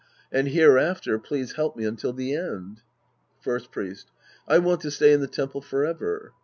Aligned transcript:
And 0.31 0.47
hereafter 0.47 1.19
please 1.19 1.51
help 1.51 1.77
me 1.77 1.85
until 1.85 2.11
the 2.11 2.33
end. 2.33 2.81
First 3.39 3.71
Priest. 3.71 4.09
I 4.47 4.57
want 4.57 4.81
to 4.81 4.89
stay 4.89 5.13
in 5.13 5.21
the 5.21 5.27
temple 5.27 5.61
forever. 5.61 6.33